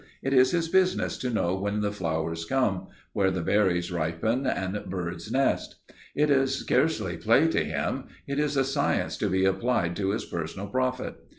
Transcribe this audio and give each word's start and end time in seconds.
It 0.23 0.33
is 0.33 0.49
his 0.49 0.67
business 0.67 1.15
to 1.19 1.29
know 1.29 1.55
when 1.55 1.81
the 1.81 1.91
flowers 1.91 2.43
come, 2.45 2.87
where 3.13 3.29
berries 3.29 3.91
ripen 3.91 4.47
and 4.47 4.83
birds 4.89 5.31
nest. 5.31 5.75
It 6.15 6.31
is 6.31 6.55
scarcely 6.55 7.17
play 7.17 7.47
to 7.49 7.63
him, 7.63 8.05
it 8.25 8.39
is 8.39 8.57
a 8.57 8.63
science 8.63 9.15
to 9.17 9.29
be 9.29 9.45
applied 9.45 9.95
to 9.97 10.09
his 10.09 10.25
personal 10.25 10.65
profit. 10.65 11.17